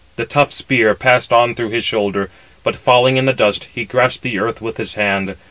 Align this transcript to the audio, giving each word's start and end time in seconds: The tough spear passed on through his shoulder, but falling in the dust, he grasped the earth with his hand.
The 0.15 0.25
tough 0.25 0.51
spear 0.51 0.95
passed 0.95 1.31
on 1.31 1.53
through 1.53 1.69
his 1.69 1.85
shoulder, 1.85 2.31
but 2.63 2.75
falling 2.75 3.17
in 3.17 3.27
the 3.27 3.33
dust, 3.33 3.69
he 3.71 3.85
grasped 3.85 4.23
the 4.23 4.39
earth 4.39 4.59
with 4.59 4.77
his 4.77 4.95
hand. 4.95 5.35